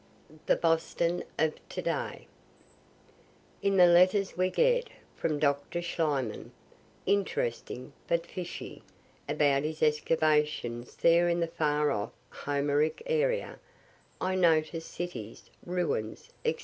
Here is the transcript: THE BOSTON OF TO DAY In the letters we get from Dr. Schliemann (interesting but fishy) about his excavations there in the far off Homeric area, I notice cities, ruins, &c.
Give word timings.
THE 0.47 0.55
BOSTON 0.55 1.23
OF 1.37 1.69
TO 1.69 1.81
DAY 1.83 2.27
In 3.61 3.77
the 3.77 3.85
letters 3.85 4.35
we 4.35 4.49
get 4.49 4.89
from 5.15 5.37
Dr. 5.37 5.79
Schliemann 5.79 6.49
(interesting 7.05 7.93
but 8.07 8.25
fishy) 8.25 8.81
about 9.29 9.61
his 9.61 9.83
excavations 9.83 10.95
there 10.95 11.29
in 11.29 11.39
the 11.39 11.45
far 11.45 11.91
off 11.91 12.13
Homeric 12.31 13.03
area, 13.05 13.59
I 14.19 14.33
notice 14.33 14.87
cities, 14.87 15.51
ruins, 15.63 16.31
&c. 16.43 16.55